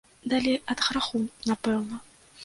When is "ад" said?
0.73-0.79